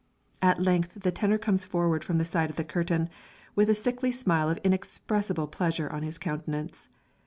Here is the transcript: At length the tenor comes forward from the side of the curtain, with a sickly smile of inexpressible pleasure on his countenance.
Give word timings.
At 0.41 0.59
length 0.59 0.95
the 1.03 1.11
tenor 1.11 1.37
comes 1.37 1.63
forward 1.63 2.03
from 2.03 2.17
the 2.17 2.25
side 2.25 2.49
of 2.49 2.55
the 2.55 2.63
curtain, 2.63 3.07
with 3.55 3.69
a 3.69 3.75
sickly 3.75 4.11
smile 4.11 4.49
of 4.49 4.57
inexpressible 4.63 5.45
pleasure 5.45 5.91
on 5.91 6.01
his 6.01 6.17
countenance. 6.17 6.89